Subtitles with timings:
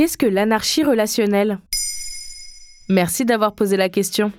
[0.00, 1.58] Qu'est-ce que l'anarchie relationnelle?
[2.88, 4.32] Merci d'avoir posé la question.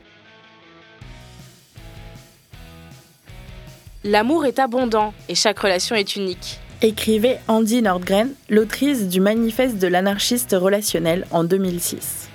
[4.03, 6.59] L'amour est abondant et chaque relation est unique.
[6.81, 12.27] Écrivait Andy Nordgren, l'autrice du Manifeste de l'anarchiste relationnel en 2006.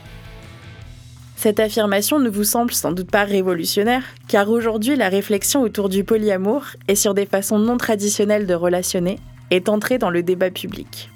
[1.34, 6.04] Cette affirmation ne vous semble sans doute pas révolutionnaire, car aujourd'hui la réflexion autour du
[6.04, 9.18] polyamour et sur des façons non traditionnelles de relationner
[9.50, 11.10] est entrée dans le débat public.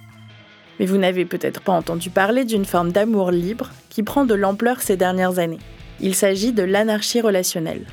[0.80, 4.80] Mais vous n'avez peut-être pas entendu parler d'une forme d'amour libre qui prend de l'ampleur
[4.80, 5.59] ces dernières années.
[6.01, 7.87] Il s'agit de l'anarchie relationnelle.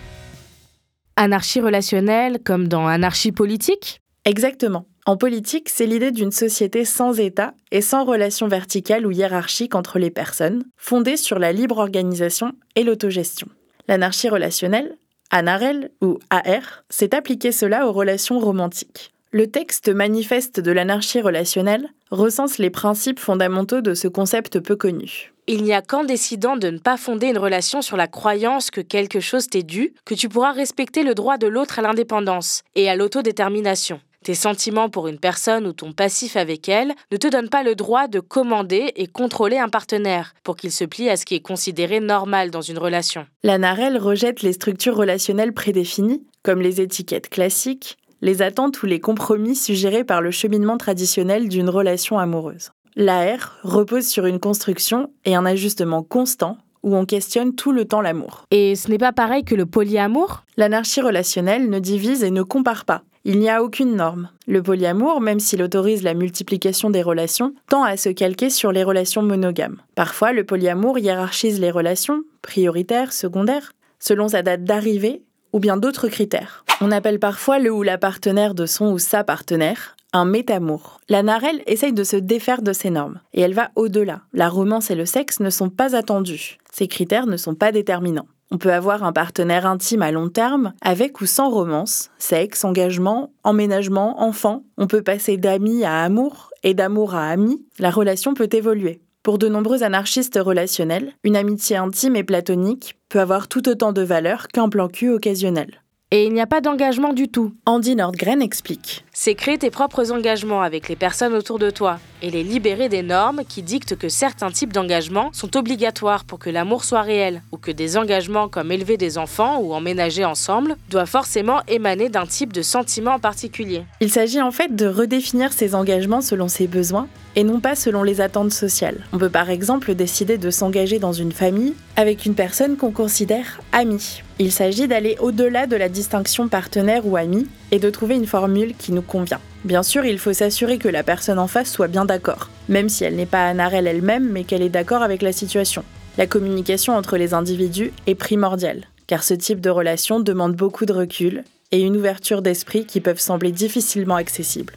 [1.18, 4.00] Anarchie relationnelle comme dans anarchie politique?
[4.23, 4.86] Exactement.
[5.05, 9.99] En politique, c'est l'idée d'une société sans État et sans relation verticale ou hiérarchique entre
[9.99, 13.48] les personnes, fondée sur la libre organisation et l'autogestion.
[13.90, 14.98] L'anarchie relationnelle,
[15.30, 19.12] ANAREL ou AR, s'est appliqué cela aux relations romantiques.
[19.38, 25.32] Le texte manifeste de l'anarchie relationnelle recense les principes fondamentaux de ce concept peu connu.
[25.46, 28.82] Il n'y a qu'en décidant de ne pas fonder une relation sur la croyance que
[28.82, 32.90] quelque chose t'est dû que tu pourras respecter le droit de l'autre à l'indépendance et
[32.90, 34.02] à l'autodétermination.
[34.24, 37.76] Tes sentiments pour une personne ou ton passif avec elle ne te donnent pas le
[37.76, 41.41] droit de commander et contrôler un partenaire pour qu'il se plie à ce qui est
[41.41, 43.27] considéré normal dans une relation.
[43.43, 48.99] La NAREL rejette les structures relationnelles prédéfinies, comme les étiquettes classiques, les attentes ou les
[48.99, 52.71] compromis suggérés par le cheminement traditionnel d'une relation amoureuse.
[52.96, 58.01] L'AR repose sur une construction et un ajustement constant où on questionne tout le temps
[58.01, 58.46] l'amour.
[58.51, 60.43] Et ce n'est pas pareil que le polyamour?
[60.55, 63.04] L'anarchie relationnelle ne divise et ne compare pas.
[63.26, 64.29] Il n'y a aucune norme.
[64.47, 68.85] Le polyamour, même s'il autorise la multiplication des relations, tend à se calquer sur les
[68.85, 69.81] relations monogames.
[69.96, 75.24] Parfois, le polyamour hiérarchise les relations, prioritaires, secondaires, selon sa date d'arrivée
[75.58, 76.63] ou bien d'autres critères.
[76.81, 81.02] On appelle parfois le ou la partenaire de son ou sa partenaire un métamour.
[81.09, 84.22] La Narelle essaye de se défaire de ces normes, et elle va au-delà.
[84.34, 86.59] La romance et le sexe ne sont pas attendus.
[86.72, 88.28] Ces critères ne sont pas déterminants.
[88.52, 93.31] On peut avoir un partenaire intime à long terme, avec ou sans romance, sexe, engagement,
[93.44, 94.64] emménagement, enfant.
[94.78, 97.66] On peut passer d'amis à amour et d'amour à ami.
[97.80, 99.02] La relation peut évoluer.
[99.28, 104.02] Pour de nombreux anarchistes relationnels, une amitié intime et platonique peut avoir tout autant de
[104.02, 105.84] valeur qu'un plan cul occasionnel.
[106.09, 107.51] Et il n'y a pas d'engagement du tout.
[107.66, 109.03] Andy Nordgren explique.
[109.12, 113.01] C'est créer tes propres engagements avec les personnes autour de toi et les libérer des
[113.01, 117.57] normes qui dictent que certains types d'engagements sont obligatoires pour que l'amour soit réel ou
[117.57, 122.53] que des engagements comme élever des enfants ou emménager ensemble doivent forcément émaner d'un type
[122.53, 123.84] de sentiment en particulier.
[124.00, 128.03] Il s'agit en fait de redéfinir ces engagements selon ses besoins et non pas selon
[128.03, 129.06] les attentes sociales.
[129.12, 133.59] On peut par exemple décider de s'engager dans une famille avec une personne qu'on considère
[133.72, 134.22] amie.
[134.38, 138.75] Il s'agit d'aller au-delà de la distinction partenaire ou ami et de trouver une formule
[138.78, 139.41] qui nous convient.
[139.66, 143.03] Bien sûr, il faut s'assurer que la personne en face soit bien d'accord, même si
[143.03, 145.84] elle n'est pas anarelle elle-même, mais qu'elle est d'accord avec la situation.
[146.19, 150.94] La communication entre les individus est primordiale, car ce type de relation demande beaucoup de
[150.94, 154.75] recul et une ouverture d'esprit qui peuvent sembler difficilement accessibles.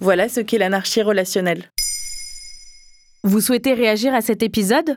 [0.00, 1.64] Voilà ce qu'est l'anarchie relationnelle.
[3.24, 4.96] Vous souhaitez réagir à cet épisode?